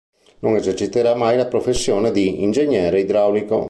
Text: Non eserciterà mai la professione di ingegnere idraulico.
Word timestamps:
Non 0.39 0.55
eserciterà 0.55 1.13
mai 1.13 1.37
la 1.37 1.45
professione 1.45 2.09
di 2.09 2.41
ingegnere 2.41 3.01
idraulico. 3.01 3.59